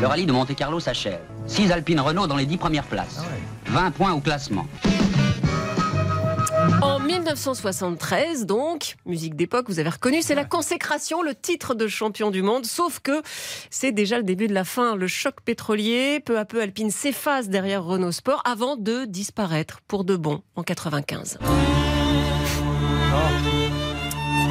Le 0.00 0.06
rallye 0.06 0.24
de 0.24 0.32
Monte-Carlo 0.32 0.80
s'achève. 0.80 1.20
6 1.46 1.72
Alpine 1.72 2.00
Renault 2.00 2.26
dans 2.26 2.36
les 2.36 2.46
10 2.46 2.56
premières 2.56 2.86
places. 2.86 3.22
20 3.66 3.84
ah 3.86 3.90
points 3.90 4.12
au 4.14 4.20
classement. 4.20 4.66
En 6.80 6.98
1973, 6.98 8.46
donc, 8.46 8.96
musique 9.04 9.36
d'époque, 9.36 9.66
vous 9.68 9.78
avez 9.78 9.90
reconnu, 9.90 10.22
c'est 10.22 10.34
la 10.34 10.46
consécration, 10.46 11.22
le 11.22 11.34
titre 11.34 11.74
de 11.74 11.86
champion 11.86 12.30
du 12.30 12.40
monde. 12.40 12.64
Sauf 12.64 13.00
que 13.00 13.20
c'est 13.68 13.92
déjà 13.92 14.16
le 14.16 14.24
début 14.24 14.48
de 14.48 14.54
la 14.54 14.64
fin. 14.64 14.96
Le 14.96 15.06
choc 15.06 15.42
pétrolier, 15.44 16.20
peu 16.20 16.38
à 16.38 16.46
peu, 16.46 16.62
Alpine 16.62 16.90
s'efface 16.90 17.50
derrière 17.50 17.84
Renault 17.84 18.12
Sport 18.12 18.40
avant 18.46 18.76
de 18.76 19.04
disparaître 19.04 19.80
pour 19.86 20.04
de 20.04 20.16
bon 20.16 20.40
en 20.56 20.62
95. 20.62 21.38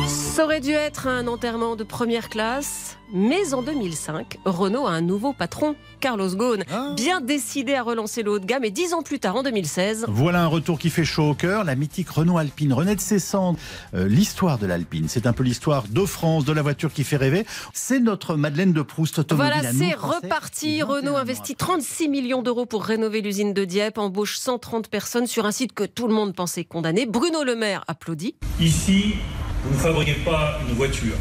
Ça 0.09 0.45
aurait 0.45 0.59
dû 0.59 0.71
être 0.71 1.06
un 1.06 1.27
enterrement 1.27 1.75
de 1.75 1.83
première 1.83 2.29
classe, 2.29 2.97
mais 3.13 3.53
en 3.53 3.61
2005, 3.61 4.39
Renault 4.44 4.88
a 4.88 4.91
un 4.91 5.01
nouveau 5.01 5.33
patron, 5.33 5.75
Carlos 6.00 6.35
Ghosn, 6.35 6.63
ah. 6.71 6.94
bien 6.95 7.21
décidé 7.21 7.75
à 7.75 7.83
relancer 7.83 8.23
le 8.23 8.31
haut 8.31 8.39
de 8.39 8.45
gamme. 8.45 8.63
Et 8.63 8.71
dix 8.71 8.95
ans 8.95 9.03
plus 9.03 9.19
tard, 9.19 9.35
en 9.35 9.44
2016, 9.44 10.06
voilà 10.07 10.42
un 10.42 10.47
retour 10.47 10.80
qui 10.80 10.89
fait 10.89 11.06
chaud 11.06 11.30
au 11.30 11.33
cœur. 11.35 11.63
La 11.63 11.75
mythique 11.75 12.09
Renault 12.09 12.39
Alpine 12.39 12.73
renaît 12.73 12.95
de 12.95 13.01
ses 13.01 13.19
cendres. 13.19 13.59
Euh, 13.94 14.07
l'histoire 14.07 14.57
de 14.57 14.66
l'Alpine, 14.66 15.07
c'est 15.07 15.28
un 15.28 15.33
peu 15.33 15.44
l'histoire 15.44 15.83
de 15.87 16.06
France, 16.06 16.44
de 16.44 16.54
la 16.54 16.63
voiture 16.63 16.92
qui 16.92 17.04
fait 17.04 17.18
rêver. 17.18 17.45
C'est 17.73 17.99
notre 17.99 18.35
Madeleine 18.35 18.73
de 18.73 18.81
Proust 18.81 19.19
automobile. 19.19 19.54
Voilà, 19.61 19.71
c'est 19.71 19.94
reparti. 19.94 20.81
Renault 20.81 21.18
investit 21.18 21.54
36 21.54 22.09
millions 22.09 22.42
d'euros 22.42 22.66
pour 22.66 22.83
rénover 22.83 23.21
l'usine 23.21 23.54
de 23.54 23.63
Dieppe, 23.63 23.99
embauche 23.99 24.39
130 24.39 24.87
personnes 24.87 25.28
sur 25.28 25.45
un 25.45 25.51
site 25.51 25.73
que 25.73 25.83
tout 25.83 26.07
le 26.07 26.16
monde 26.16 26.33
pensait 26.33 26.63
condamné. 26.63 27.06
Bruno 27.06 27.44
Le 27.44 27.56
Maire 27.56 27.83
applaudit. 27.87 28.35
Ici, 28.59 29.16
vous 29.63 29.75
ne 29.75 29.80
fabriquez 29.80 30.16
pas 30.25 30.59
une 30.68 30.75
voiture, 30.75 31.16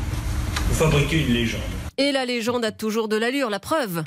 vous 0.69 0.75
fabriquez 0.75 1.21
une 1.27 1.35
légende. 1.35 1.61
Et 1.97 2.13
la 2.13 2.25
légende 2.25 2.65
a 2.65 2.71
toujours 2.71 3.09
de 3.09 3.17
l'allure, 3.17 3.51
la 3.51 3.59
preuve. 3.59 4.03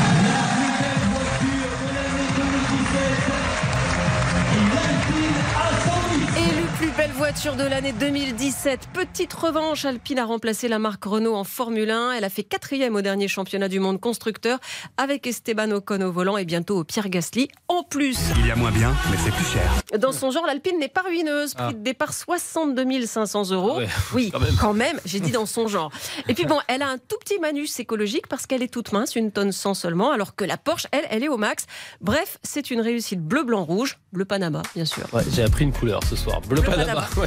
Voiture 7.22 7.56
de 7.56 7.64
l'année 7.64 7.92
2017. 7.92 8.90
Petite 8.94 9.32
revanche, 9.34 9.86
Alpine 9.86 10.18
a 10.18 10.26
remplacé 10.26 10.68
la 10.68 10.80
marque 10.80 11.06
Renault 11.06 11.36
en 11.36 11.44
Formule 11.44 11.92
1. 11.92 12.14
Elle 12.14 12.24
a 12.24 12.30
fait 12.30 12.42
quatrième 12.42 12.96
au 12.96 13.02
dernier 13.02 13.28
championnat 13.28 13.68
du 13.68 13.80
monde 13.80 14.02
constructeur 14.02 14.58
avec 14.98 15.28
Esteban 15.28 15.70
Ocon 15.70 16.02
au 16.02 16.12
volant 16.12 16.36
et 16.38 16.46
bientôt 16.46 16.80
au 16.80 16.84
Pierre 16.84 17.10
Gasly. 17.10 17.48
En 17.68 17.84
plus, 17.84 18.18
il 18.38 18.48
y 18.48 18.52
a 18.52 18.56
moins 18.56 18.72
bien, 18.72 18.96
mais 19.12 19.18
c'est 19.24 19.30
plus 19.30 19.46
cher. 19.46 19.72
Dans 20.00 20.14
son 20.14 20.32
genre, 20.32 20.48
l'Alpine 20.48 20.80
n'est 20.80 20.88
pas 20.88 21.04
ruineuse. 21.04 21.54
Prix 21.54 21.66
ah. 21.68 21.74
de 21.74 21.84
départ 21.84 22.12
62 22.12 23.06
500 23.06 23.52
euros. 23.52 23.78
Ah 23.80 23.88
oui, 24.16 24.34
quand 24.60 24.74
même. 24.74 25.00
J'ai 25.06 25.20
dit 25.20 25.32
dans 25.32 25.46
son 25.46 25.68
genre. 25.68 25.92
Et 26.28 26.34
puis 26.34 26.46
bon, 26.46 26.58
elle 26.68 26.82
a 26.82 26.90
un 26.90 26.98
tout 26.98 27.18
petit 27.20 27.38
manus 27.38 27.80
écologique 27.80 28.26
parce 28.26 28.48
qu'elle 28.48 28.64
est 28.64 28.74
toute 28.74 28.94
mince, 28.94 29.16
une 29.16 29.32
tonne 29.32 29.52
100 29.52 29.76
seulement, 29.76 30.10
alors 30.10 30.36
que 30.36 30.44
la 30.44 30.58
Porsche, 30.58 30.88
elle, 30.92 31.06
elle 31.12 31.24
est 31.24 31.30
au 31.30 31.38
max. 31.38 31.68
Bref, 32.02 32.40
c'est 32.42 32.72
une 32.72 32.82
réussite 32.82 33.22
bleu, 33.22 33.44
blanc, 33.44 33.64
rouge, 33.64 34.00
bleu 34.12 34.26
Panama, 34.26 34.64
bien 34.74 34.86
sûr. 34.86 35.04
J'ai 35.32 35.44
appris 35.44 35.66
une 35.66 35.74
couleur 35.74 36.00
ce 36.10 36.16
soir, 36.16 36.42
bleu, 36.42 36.64
Panama. 36.64 37.11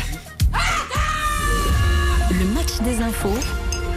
Le 2.30 2.44
match 2.54 2.80
des 2.84 3.00
infos 3.02 3.38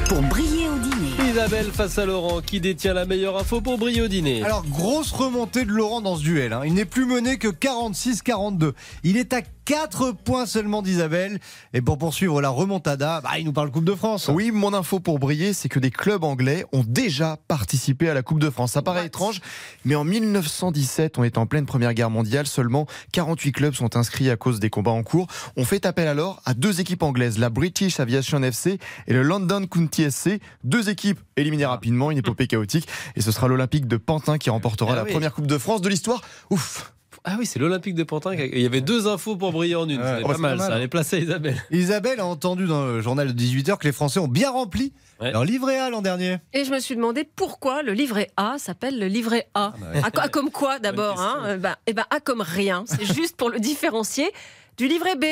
pour 0.09 0.21
briller 0.23 0.67
au 0.69 0.77
dîner. 0.77 1.29
Isabelle 1.31 1.71
face 1.71 1.97
à 1.97 2.05
Laurent 2.05 2.41
qui 2.41 2.59
détient 2.61 2.93
la 2.93 3.05
meilleure 3.05 3.37
info 3.37 3.61
pour 3.61 3.77
Brio 3.77 4.07
Dîner. 4.07 4.43
Alors, 4.43 4.63
grosse 4.65 5.11
remontée 5.11 5.65
de 5.65 5.71
Laurent 5.71 6.01
dans 6.01 6.15
ce 6.15 6.21
duel. 6.23 6.53
hein. 6.53 6.61
Il 6.65 6.73
n'est 6.73 6.85
plus 6.85 7.05
mené 7.05 7.37
que 7.37 7.47
46-42. 7.49 8.73
Il 9.03 9.17
est 9.17 9.33
à 9.33 9.41
4 9.67 10.13
points 10.13 10.45
seulement 10.45 10.81
d'Isabelle. 10.81 11.39
Et 11.73 11.81
pour 11.81 11.97
poursuivre 11.97 12.41
la 12.41 12.47
remontada, 12.47 13.19
bah, 13.19 13.31
il 13.37 13.43
nous 13.43 13.51
parle 13.51 13.69
Coupe 13.69 13.83
de 13.83 13.95
France. 13.95 14.29
Oui, 14.33 14.51
mon 14.51 14.73
info 14.73 15.01
pour 15.01 15.19
briller, 15.19 15.51
c'est 15.51 15.67
que 15.67 15.79
des 15.79 15.91
clubs 15.91 16.23
anglais 16.23 16.65
ont 16.71 16.85
déjà 16.87 17.37
participé 17.49 18.09
à 18.09 18.13
la 18.13 18.21
Coupe 18.21 18.39
de 18.39 18.49
France. 18.49 18.71
Ça 18.71 18.81
paraît 18.81 19.07
étrange, 19.07 19.41
mais 19.83 19.95
en 19.95 20.05
1917, 20.05 21.17
on 21.17 21.25
est 21.25 21.37
en 21.37 21.47
pleine 21.47 21.65
Première 21.65 21.93
Guerre 21.93 22.09
mondiale, 22.09 22.47
seulement 22.47 22.87
48 23.11 23.51
clubs 23.51 23.73
sont 23.73 23.97
inscrits 23.97 24.29
à 24.29 24.37
cause 24.37 24.61
des 24.61 24.69
combats 24.69 24.91
en 24.91 25.03
cours. 25.03 25.27
On 25.57 25.65
fait 25.65 25.85
appel 25.85 26.07
alors 26.07 26.41
à 26.45 26.53
deux 26.53 26.79
équipes 26.79 27.03
anglaises, 27.03 27.37
la 27.37 27.49
British 27.49 27.99
Aviation 27.99 28.41
FC 28.41 28.79
et 29.07 29.13
le 29.13 29.21
London 29.21 29.67
County 29.67 30.09
SC. 30.09 30.39
Deux 30.63 30.89
équipes 30.89 31.19
éliminées 31.35 31.65
rapidement, 31.65 32.09
une 32.09 32.19
épopée 32.19 32.47
chaotique. 32.47 32.87
Et 33.17 33.21
ce 33.21 33.33
sera 33.33 33.49
l'Olympique 33.49 33.85
de 33.85 33.97
Pantin 33.97 34.37
qui 34.37 34.49
remportera 34.49 34.93
Ah 34.93 34.95
la 34.95 35.03
oui. 35.03 35.11
première 35.11 35.33
Coupe 35.33 35.47
de 35.47 35.57
France 35.57 35.81
de 35.81 35.89
l'histoire. 35.89 36.21
Ouf 36.51 36.93
Ah 37.23 37.35
oui, 37.37 37.45
c'est 37.45 37.59
l'Olympique 37.59 37.95
de 37.95 38.03
Pantin. 38.03 38.31
a- 38.31 38.35
Il 38.35 38.59
y 38.61 38.65
avait 38.65 38.81
deux 38.81 39.07
infos 39.07 39.35
pour 39.35 39.51
briller 39.51 39.75
en 39.75 39.87
une. 39.89 39.99
Ouais. 39.99 40.05
C'est 40.17 40.23
Oh, 40.23 40.27
pas 40.27 40.33
c'est 40.35 40.39
mal, 40.41 40.51
pas 40.57 40.63
mal. 40.63 40.69
ça. 40.69 40.75
Allez, 40.75 40.87
placer 40.87 41.19
Isabelle. 41.19 41.61
Isabelle 41.71 42.19
a 42.19 42.25
entendu 42.25 42.65
dans 42.67 42.85
le 42.85 43.01
journal 43.01 43.27
de 43.27 43.33
18h 43.33 43.77
que 43.77 43.83
les 43.85 43.91
Français 43.91 44.19
ont 44.19 44.27
bien 44.27 44.51
rempli 44.51 44.93
leur 45.19 45.43
livret 45.43 45.77
A 45.79 45.89
l'an 45.89 46.01
dernier. 46.01 46.37
Et 46.53 46.63
je 46.63 46.71
me 46.71 46.79
suis 46.79 46.95
demandé 46.95 47.23
pourquoi 47.35 47.81
le 47.83 47.93
livret 47.93 48.29
A 48.37 48.55
s'appelle 48.59 48.99
le 48.99 49.07
livret 49.07 49.47
A. 49.55 49.73
ouais. 49.93 50.01
A, 50.03 50.21
a 50.21 50.27
comme 50.29 50.51
quoi 50.51 50.79
d'abord 50.79 51.19
hein 51.19 51.41
Euh, 51.45 51.57
bah, 51.57 51.77
Eh 51.87 51.93
ben 51.93 52.05
A 52.11 52.19
comme 52.19 52.41
rien. 52.41 52.83
C'est 52.87 53.05
juste 53.13 53.35
pour 53.35 53.49
le 53.49 53.59
différencier 53.71 54.29
du 54.77 54.87
livret 54.87 55.15
B. 55.15 55.25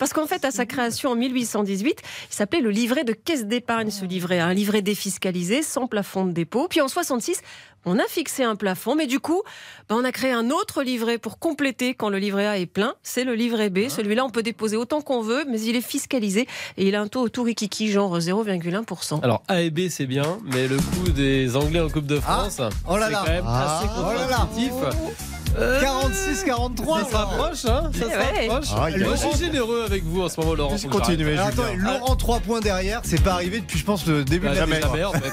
Parce 0.00 0.12
qu'en 0.12 0.26
fait, 0.26 0.44
à 0.44 0.50
sa 0.50 0.66
création 0.66 1.10
en 1.10 1.14
1818, 1.14 2.00
il 2.30 2.34
s'appelait 2.34 2.60
le 2.60 2.70
livret 2.70 3.04
de 3.04 3.12
caisse 3.12 3.44
d'épargne, 3.46 3.90
ce 3.90 4.04
livret 4.04 4.40
A. 4.40 4.46
Un 4.46 4.54
livret 4.54 4.82
défiscalisé, 4.82 5.62
sans 5.62 5.86
plafond 5.86 6.24
de 6.26 6.32
dépôt. 6.32 6.66
Puis 6.68 6.80
en 6.80 6.88
66, 6.88 7.40
on 7.84 7.98
a 7.98 8.04
fixé 8.08 8.42
un 8.42 8.56
plafond, 8.56 8.94
mais 8.96 9.06
du 9.06 9.20
coup, 9.20 9.42
bah, 9.88 9.94
on 9.98 10.04
a 10.04 10.10
créé 10.10 10.32
un 10.32 10.50
autre 10.50 10.82
livret 10.82 11.18
pour 11.18 11.38
compléter 11.38 11.94
quand 11.94 12.08
le 12.08 12.18
livret 12.18 12.46
A 12.46 12.58
est 12.58 12.66
plein. 12.66 12.94
C'est 13.02 13.24
le 13.24 13.34
livret 13.34 13.68
B. 13.70 13.88
Celui-là, 13.88 14.24
on 14.24 14.30
peut 14.30 14.42
déposer 14.42 14.76
autant 14.76 15.02
qu'on 15.02 15.20
veut, 15.20 15.44
mais 15.48 15.60
il 15.60 15.76
est 15.76 15.80
fiscalisé 15.86 16.48
et 16.78 16.88
il 16.88 16.94
a 16.94 17.00
un 17.02 17.06
taux 17.08 17.28
tout 17.28 17.42
rikiki, 17.42 17.90
genre 17.90 18.18
0,1%. 18.18 19.20
Alors 19.22 19.42
A 19.48 19.60
et 19.60 19.70
B 19.70 19.88
c'est 19.90 20.06
bien, 20.06 20.38
mais 20.44 20.66
le 20.66 20.76
coup 20.78 21.10
des 21.14 21.56
Anglais 21.56 21.80
en 21.80 21.88
Coupe 21.90 22.06
de 22.06 22.18
France, 22.20 22.60
oh 22.88 22.96
là 22.96 23.06
c'est 23.06 23.12
là. 23.12 23.22
quand 23.26 23.32
même 23.32 23.44
Ah, 23.46 23.78
assez 23.78 23.88
oh 23.98 24.12
là 24.12 24.26
là. 24.28 24.48
contre-intuitif. 24.54 25.39
46-43. 25.58 27.04
Ça 27.04 27.10
se 27.10 27.14
rapproche, 27.16 27.64
hein 27.64 27.90
Ça 27.92 28.00
se 28.00 28.04
Eh 28.04 28.06
ouais. 28.06 28.48
rapproche. 28.48 28.68
Ah, 28.76 28.90
il 28.90 29.02
est 29.02 29.38
généreux 29.38 29.82
avec 29.84 30.04
vous 30.04 30.22
en 30.22 30.28
ce 30.28 30.40
moment, 30.40 30.54
Laurent. 30.54 30.76
faut 30.78 30.88
que 30.88 30.92
Continue, 30.92 31.24
mais 31.24 31.36
j'arrête. 31.36 31.54
attends, 31.58 31.74
Laurent 31.76 32.16
3 32.16 32.40
points 32.40 32.60
derrière, 32.60 33.00
c'est 33.04 33.22
pas 33.22 33.32
arrivé 33.34 33.60
depuis 33.60 33.78
je 33.78 33.84
pense 33.84 34.06
le 34.06 34.24
début 34.24 34.46
Bah, 34.46 34.52
de 34.52 34.58
la 34.58 34.66
jamais, 34.66 34.80
jamais, 34.80 35.04
en 35.04 35.12
fait. 35.12 35.32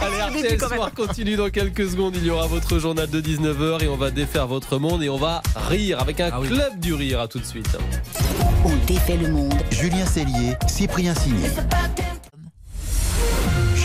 Allez, 0.00 0.42
RTL 0.42 0.60
Soir 0.60 0.90
continue 0.94 1.36
dans 1.36 1.50
quelques 1.50 1.88
secondes. 1.90 2.14
Il 2.16 2.24
y 2.24 2.30
aura 2.30 2.46
votre 2.46 2.78
journal 2.78 3.08
de 3.08 3.20
19h 3.20 3.82
et 3.84 3.88
on 3.88 3.96
va 3.96 4.10
défaire 4.10 4.46
votre 4.46 4.78
monde 4.78 5.02
et 5.02 5.08
on 5.08 5.16
va 5.18 5.42
rire 5.68 6.00
avec 6.00 6.20
un 6.20 6.30
club 6.30 6.78
du 6.80 6.94
rire. 6.94 7.20
À 7.20 7.28
tout 7.28 7.38
de 7.38 7.44
suite. 7.46 7.68
On 8.64 8.74
défait 8.86 9.16
le 9.16 9.28
monde. 9.28 9.54
Julien 9.70 10.06
Cellier, 10.06 10.56
Cyprien 10.66 11.14
Signé. 11.14 11.48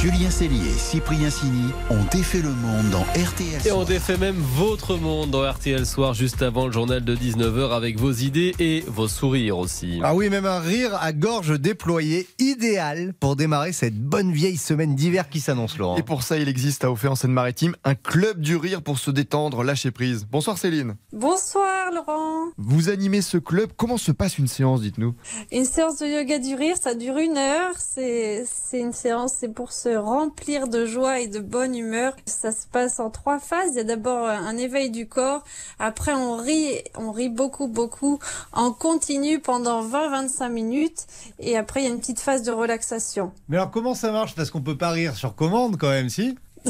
Julien 0.01 0.29
Cellier, 0.29 0.73
Cyprien 0.77 1.31
Signy 1.31 1.71
ont 1.89 2.03
défait 2.11 2.43
le 2.43 2.51
monde 2.51 2.91
dans 2.91 3.01
RTL. 3.19 3.65
Et 3.65 3.71
on 3.71 3.83
défait 3.83 4.17
même 4.17 4.35
votre 4.35 4.95
monde 4.95 5.31
dans 5.31 5.49
RTL 5.49 5.87
Soir 5.87 6.13
juste 6.13 6.43
avant 6.43 6.67
le 6.67 6.71
journal 6.71 7.03
de 7.03 7.15
19h 7.15 7.71
avec 7.71 7.97
vos 7.99 8.11
idées 8.11 8.53
et 8.59 8.83
vos 8.85 9.07
sourires 9.07 9.57
aussi. 9.57 9.99
Ah 10.03 10.13
oui, 10.13 10.29
même 10.29 10.45
un 10.45 10.59
rire 10.59 10.95
à 11.01 11.13
gorge 11.13 11.59
déployée, 11.59 12.27
idéal 12.37 13.15
pour 13.19 13.35
démarrer 13.35 13.73
cette 13.73 13.97
bonne 13.97 14.31
vieille 14.31 14.57
semaine 14.57 14.93
d'hiver 14.93 15.29
qui 15.29 15.39
s'annonce, 15.39 15.79
Laurent. 15.79 15.97
Et 15.97 16.03
pour 16.03 16.21
ça, 16.21 16.37
il 16.37 16.47
existe 16.47 16.83
à 16.83 16.91
Ophé 16.91 17.07
en 17.07 17.15
Seine-Maritime 17.15 17.75
un 17.83 17.95
club 17.95 18.39
du 18.39 18.55
rire 18.55 18.83
pour 18.83 18.99
se 18.99 19.09
détendre, 19.09 19.63
lâcher 19.63 19.89
prise. 19.89 20.27
Bonsoir 20.29 20.59
Céline. 20.59 20.95
Bonsoir 21.11 21.91
Laurent. 21.91 22.51
Vous 22.57 22.89
animez 22.89 23.23
ce 23.23 23.39
club. 23.39 23.71
Comment 23.75 23.97
se 23.97 24.11
passe 24.11 24.37
une 24.37 24.47
séance, 24.47 24.81
dites-nous? 24.81 25.15
Une 25.51 25.65
séance 25.65 25.97
de 25.97 26.05
yoga 26.05 26.37
du 26.37 26.53
rire, 26.53 26.75
ça 26.79 26.93
dure 26.93 27.17
une 27.17 27.37
heure. 27.37 27.73
C'est 27.79 28.45
c'est 28.45 28.79
une 28.79 28.93
séance, 28.93 29.33
c'est 29.39 29.51
pour 29.51 29.71
se 29.71 29.86
remplir 29.95 30.67
de 30.67 30.85
joie 30.85 31.19
et 31.19 31.27
de 31.27 31.39
bonne 31.39 31.75
humeur. 31.75 32.13
Ça 32.25 32.51
se 32.51 32.67
passe 32.67 32.99
en 32.99 33.09
trois 33.09 33.39
phases. 33.39 33.71
Il 33.71 33.77
y 33.77 33.79
a 33.79 33.83
d'abord 33.83 34.27
un 34.27 34.57
éveil 34.57 34.89
du 34.89 35.07
corps. 35.07 35.43
Après, 35.79 36.13
on 36.13 36.37
rit, 36.37 36.83
on 36.95 37.11
rit 37.11 37.29
beaucoup, 37.29 37.67
beaucoup 37.67 38.19
en 38.51 38.71
continu 38.71 39.39
pendant 39.39 39.87
20-25 39.87 40.49
minutes. 40.49 41.07
Et 41.39 41.57
après, 41.57 41.81
il 41.81 41.83
y 41.85 41.87
a 41.87 41.91
une 41.91 41.99
petite 41.99 42.19
phase 42.19 42.43
de 42.43 42.51
relaxation. 42.51 43.31
Mais 43.49 43.57
alors 43.57 43.71
comment 43.71 43.95
ça 43.95 44.11
marche? 44.11 44.35
Parce 44.35 44.51
qu'on 44.51 44.61
peut 44.61 44.77
pas 44.77 44.89
rire 44.89 45.15
sur 45.15 45.35
commande 45.35 45.77
quand 45.77 45.89
même, 45.89 46.09
si? 46.09 46.37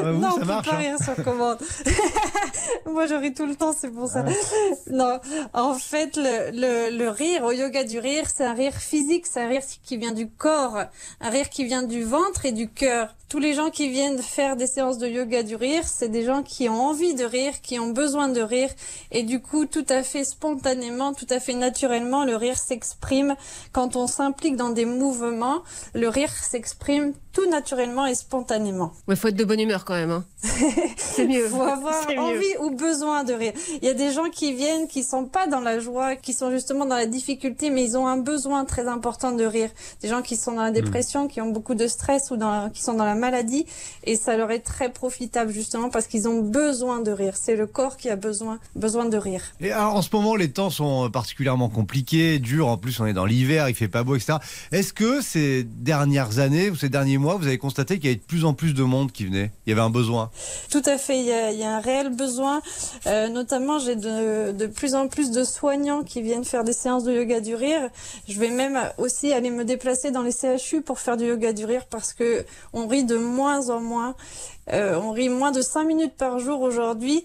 Ah 0.00 0.12
vous, 0.12 0.18
non, 0.18 0.30
ça 0.30 0.36
on 0.36 0.40
peut 0.40 0.46
pas 0.46 0.62
hein. 0.66 0.76
rire 0.76 0.96
sur 1.02 1.24
commande. 1.24 1.58
Moi, 2.86 3.06
je 3.06 3.14
ris 3.14 3.34
tout 3.34 3.46
le 3.46 3.54
temps, 3.54 3.72
c'est 3.78 3.90
pour 3.90 4.08
ça. 4.08 4.24
Non, 4.90 5.18
en 5.52 5.74
fait, 5.74 6.16
le, 6.16 6.50
le, 6.52 6.96
le 6.96 7.08
rire, 7.08 7.44
au 7.44 7.52
yoga 7.52 7.84
du 7.84 7.98
rire, 7.98 8.24
c'est 8.32 8.44
un 8.44 8.54
rire 8.54 8.74
physique, 8.74 9.26
c'est 9.26 9.40
un 9.40 9.48
rire 9.48 9.62
qui 9.84 9.96
vient 9.96 10.12
du 10.12 10.28
corps, 10.28 10.84
un 11.20 11.30
rire 11.30 11.48
qui 11.50 11.64
vient 11.64 11.82
du 11.82 12.04
ventre 12.04 12.46
et 12.46 12.52
du 12.52 12.68
cœur. 12.68 13.14
Tous 13.28 13.40
les 13.40 13.54
gens 13.54 13.70
qui 13.70 13.88
viennent 13.88 14.22
faire 14.22 14.54
des 14.56 14.68
séances 14.68 14.98
de 14.98 15.08
yoga 15.08 15.42
du 15.42 15.56
rire, 15.56 15.82
c'est 15.84 16.08
des 16.08 16.24
gens 16.24 16.44
qui 16.44 16.68
ont 16.68 16.80
envie 16.80 17.14
de 17.14 17.24
rire, 17.24 17.60
qui 17.60 17.80
ont 17.80 17.90
besoin 17.90 18.28
de 18.28 18.40
rire, 18.40 18.70
et 19.10 19.24
du 19.24 19.40
coup, 19.40 19.66
tout 19.66 19.84
à 19.88 20.04
fait 20.04 20.24
spontanément, 20.24 21.12
tout 21.12 21.26
à 21.30 21.40
fait 21.40 21.54
naturellement, 21.54 22.24
le 22.24 22.36
rire 22.36 22.56
s'exprime. 22.56 23.34
Quand 23.72 23.96
on 23.96 24.06
s'implique 24.06 24.54
dans 24.56 24.70
des 24.70 24.84
mouvements, 24.84 25.62
le 25.94 26.08
rire 26.08 26.30
s'exprime 26.30 27.14
tout 27.36 27.48
naturellement 27.50 28.06
et 28.06 28.14
spontanément. 28.14 28.92
Il 29.08 29.14
faut 29.16 29.28
être 29.28 29.36
de 29.36 29.44
bonne 29.44 29.60
humeur 29.60 29.84
quand 29.84 29.92
même. 29.94 30.10
hein. 30.10 30.24
c'est 30.96 31.26
mieux. 31.26 31.46
faut 31.48 31.60
avoir 31.60 31.94
mieux. 32.08 32.18
envie 32.18 32.54
ou 32.60 32.70
besoin 32.70 33.24
de 33.24 33.34
rire. 33.34 33.52
Il 33.82 33.84
y 33.86 33.90
a 33.90 33.94
des 33.94 34.10
gens 34.10 34.30
qui 34.30 34.54
viennent, 34.54 34.88
qui 34.88 35.02
sont 35.04 35.26
pas 35.26 35.46
dans 35.46 35.60
la 35.60 35.78
joie, 35.78 36.16
qui 36.16 36.32
sont 36.32 36.50
justement 36.50 36.86
dans 36.86 36.94
la 36.96 37.04
difficulté, 37.04 37.68
mais 37.68 37.84
ils 37.84 37.96
ont 37.98 38.06
un 38.06 38.16
besoin 38.16 38.64
très 38.64 38.88
important 38.88 39.32
de 39.32 39.44
rire. 39.44 39.68
Des 40.00 40.08
gens 40.08 40.22
qui 40.22 40.36
sont 40.36 40.52
dans 40.52 40.62
la 40.62 40.70
dépression, 40.70 41.28
qui 41.28 41.42
ont 41.42 41.50
beaucoup 41.50 41.74
de 41.74 41.86
stress 41.86 42.30
ou 42.30 42.36
dans 42.38 42.50
la- 42.50 42.70
qui 42.70 42.82
sont 42.82 42.94
dans 42.94 43.04
la 43.04 43.14
maladie, 43.14 43.66
et 44.04 44.16
ça 44.16 44.36
leur 44.38 44.50
est 44.50 44.60
très 44.60 44.88
profitable 44.90 45.52
justement 45.52 45.90
parce 45.90 46.06
qu'ils 46.06 46.28
ont 46.28 46.40
besoin 46.40 47.00
de 47.00 47.10
rire. 47.10 47.34
C'est 47.36 47.56
le 47.56 47.66
corps 47.66 47.98
qui 47.98 48.08
a 48.08 48.16
besoin, 48.16 48.58
besoin 48.76 49.04
de 49.04 49.18
rire. 49.18 49.42
Et 49.60 49.72
alors, 49.72 49.94
en 49.96 50.02
ce 50.02 50.08
moment, 50.12 50.36
les 50.36 50.50
temps 50.52 50.70
sont 50.70 51.10
particulièrement 51.10 51.68
compliqués, 51.68 52.38
durs. 52.38 52.68
En 52.68 52.78
plus, 52.78 52.98
on 53.00 53.04
est 53.06 53.12
dans 53.12 53.26
l'hiver, 53.26 53.68
il 53.68 53.74
fait 53.74 53.88
pas 53.88 54.04
beau, 54.04 54.14
etc. 54.16 54.38
Est-ce 54.72 54.94
que 54.94 55.20
ces 55.20 55.64
dernières 55.64 56.38
années 56.38 56.70
ou 56.70 56.76
ces 56.76 56.88
derniers 56.88 57.18
mois, 57.18 57.25
vous 57.34 57.46
avez 57.46 57.58
constaté 57.58 57.96
qu'il 57.96 58.06
y 58.06 58.08
avait 58.08 58.20
de 58.20 58.24
plus 58.24 58.44
en 58.44 58.54
plus 58.54 58.74
de 58.74 58.82
monde 58.82 59.10
qui 59.10 59.26
venait 59.26 59.50
Il 59.66 59.70
y 59.70 59.72
avait 59.72 59.82
un 59.82 59.90
besoin 59.90 60.30
Tout 60.70 60.82
à 60.84 60.98
fait, 60.98 61.18
il 61.18 61.26
y 61.26 61.62
a, 61.64 61.76
un 61.76 61.80
réel 61.80 62.14
besoin. 62.14 62.62
Euh, 63.06 63.28
notamment, 63.28 63.78
j'ai 63.78 63.96
de, 63.96 64.52
de 64.52 64.66
plus 64.66 64.94
en 64.94 65.08
plus 65.08 65.30
de 65.30 65.42
soignants 65.42 66.04
qui 66.04 66.22
viennent 66.22 66.44
faire 66.44 66.62
des 66.62 66.72
séances 66.72 67.04
de 67.04 67.12
yoga 67.12 67.40
du 67.40 67.54
rire. 67.54 67.90
Je 68.28 68.38
vais 68.38 68.50
même 68.50 68.78
aussi 68.98 69.32
aller 69.32 69.50
me 69.50 69.64
déplacer 69.64 70.10
dans 70.10 70.22
les 70.22 70.32
CHU 70.32 70.82
pour 70.82 71.00
faire 71.00 71.16
du 71.16 71.26
yoga 71.26 71.52
du 71.52 71.64
rire 71.64 71.86
parce 71.90 72.12
que 72.12 72.44
on 72.72 72.86
rit 72.86 73.04
de 73.04 73.16
moins 73.16 73.70
en 73.70 73.80
moins. 73.80 74.14
Euh, 74.72 74.98
on 75.00 75.12
rit 75.12 75.28
moins 75.28 75.52
de 75.52 75.62
5 75.62 75.84
minutes 75.84 76.14
par 76.16 76.38
jour 76.38 76.60
aujourd'hui. 76.60 77.24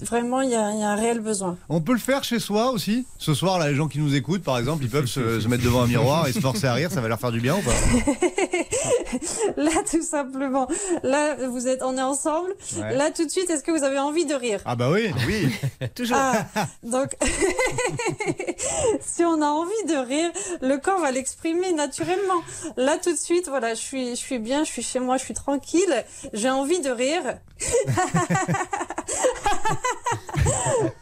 Vraiment, 0.00 0.40
il 0.40 0.50
y, 0.50 0.54
a, 0.54 0.72
il 0.72 0.80
y 0.80 0.82
a 0.82 0.88
un 0.90 0.94
réel 0.94 1.20
besoin. 1.20 1.56
On 1.68 1.80
peut 1.80 1.92
le 1.92 1.98
faire 1.98 2.24
chez 2.24 2.38
soi 2.38 2.70
aussi 2.70 3.06
Ce 3.18 3.34
soir, 3.34 3.58
là, 3.58 3.68
les 3.68 3.74
gens 3.74 3.88
qui 3.88 3.98
nous 3.98 4.14
écoutent, 4.14 4.42
par 4.42 4.58
exemple, 4.58 4.84
ils 4.84 4.90
peuvent 4.90 5.06
se, 5.06 5.40
se 5.40 5.48
mettre 5.48 5.64
devant 5.64 5.82
un 5.82 5.86
miroir 5.86 6.26
et 6.26 6.32
se 6.32 6.40
forcer 6.40 6.66
à 6.66 6.74
rire, 6.74 6.90
ça 6.90 7.00
va 7.00 7.08
leur 7.08 7.20
faire 7.20 7.30
du 7.30 7.40
bien 7.40 7.56
ou 7.56 7.60
pas 7.60 7.72
Là, 9.56 9.70
tout 9.90 10.02
simplement. 10.02 10.66
Là, 11.02 11.36
vous 11.46 11.68
êtes, 11.68 11.82
on 11.82 11.96
est 11.96 12.02
ensemble. 12.02 12.54
Ouais. 12.78 12.94
Là, 12.94 13.10
tout 13.10 13.24
de 13.24 13.30
suite, 13.30 13.50
est-ce 13.50 13.62
que 13.62 13.70
vous 13.70 13.84
avez 13.84 13.98
envie 13.98 14.24
de 14.24 14.34
rire 14.34 14.60
Ah 14.64 14.76
bah 14.76 14.90
oui, 14.90 15.10
oui. 15.26 15.48
Toujours. 15.94 16.16
Ah, 16.18 16.46
donc, 16.82 17.14
si 19.00 19.24
on 19.24 19.40
a 19.42 19.46
envie 19.46 19.84
de 19.88 19.96
rire, 20.06 20.30
le 20.62 20.76
corps 20.78 21.00
va 21.00 21.10
l'exprimer 21.10 21.72
naturellement. 21.72 22.42
Là, 22.76 22.96
tout 23.02 23.12
de 23.12 23.18
suite, 23.18 23.48
voilà, 23.48 23.74
je 23.74 23.80
suis, 23.80 24.10
je 24.10 24.20
suis 24.20 24.38
bien, 24.38 24.64
je 24.64 24.70
suis 24.70 24.82
chez 24.82 25.00
moi, 25.00 25.16
je 25.16 25.24
suis 25.24 25.34
tranquille, 25.34 26.04
j'ai 26.32 26.50
envie 26.50 26.80
de 26.82 26.90
rire. 26.90 27.22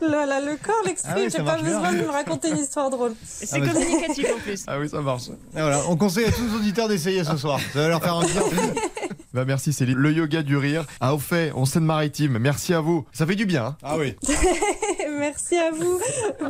là, 0.00 0.26
là, 0.26 0.40
le 0.40 0.56
corps 0.56 0.82
l'exprime, 0.84 1.14
Ah 1.16 1.20
oui, 1.20 1.28
j'ai 1.30 1.42
pas 1.42 1.56
bien. 1.56 1.64
besoin 1.64 1.92
de 1.92 1.99
me 1.99 2.08
raconter 2.10 2.50
une 2.50 2.58
histoire 2.58 2.90
drôle. 2.90 3.14
C'est 3.25 3.56
Ah, 3.56 3.60
communicatif 3.60 4.26
en 4.34 4.38
plus. 4.38 4.64
Ah 4.66 4.78
oui, 4.78 4.88
ça 4.88 5.00
marche. 5.00 5.28
Et 5.28 5.60
voilà, 5.60 5.80
on 5.88 5.96
conseille 5.96 6.26
à 6.26 6.32
tous 6.32 6.42
nos 6.44 6.56
auditeurs 6.56 6.88
d'essayer 6.88 7.25
ce 7.25 7.37
soir. 7.37 7.58
Ça 7.72 7.80
va 7.82 7.88
leur 7.88 8.02
faire 8.02 8.16
un 8.16 8.25
bien. 8.25 8.42
Bah 9.32 9.44
merci 9.44 9.72
Céline. 9.72 9.96
Le 9.96 10.10
yoga 10.10 10.42
du 10.42 10.56
rire 10.56 10.84
à 11.00 11.14
Ophé 11.14 11.52
en 11.54 11.64
Seine-Maritime. 11.64 12.38
Merci 12.40 12.75
à 12.75 12.80
vous. 12.80 13.06
Ça 13.12 13.26
fait 13.26 13.37
du 13.37 13.46
bien. 13.46 13.64
hein 13.64 13.76
Ah 13.84 13.96
oui. 13.96 14.16
Merci 15.20 15.56
à 15.56 15.70
vous. 15.70 16.00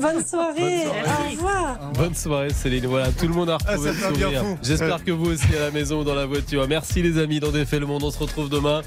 Bonne 0.00 0.24
soirée. 0.24 0.86
Au 0.86 1.30
revoir. 1.30 1.92
Bonne 1.92 2.14
soirée 2.14 2.50
Céline. 2.50 2.86
Voilà, 2.86 3.08
tout 3.12 3.26
le 3.28 3.34
monde 3.34 3.50
a 3.50 3.56
retrouvé 3.58 3.90
Ah, 3.90 4.08
le 4.10 4.14
sourire. 4.16 4.44
J'espère 4.62 5.04
que 5.04 5.10
vous 5.10 5.32
aussi 5.32 5.54
à 5.56 5.60
la 5.60 5.70
maison 5.70 6.00
ou 6.00 6.04
dans 6.04 6.14
la 6.14 6.26
voiture. 6.26 6.66
Merci 6.68 7.02
les 7.02 7.18
amis 7.18 7.40
dans 7.40 7.50
Défait 7.50 7.80
le 7.80 7.86
Monde. 7.86 8.04
On 8.04 8.10
se 8.10 8.18
retrouve 8.18 8.48
demain 8.48 8.82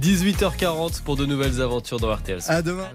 18h40 0.00 1.02
pour 1.02 1.16
de 1.16 1.24
nouvelles 1.24 1.62
aventures 1.62 2.00
dans 2.00 2.12
RTL. 2.14 2.40
À 2.48 2.62
demain. 2.62 2.88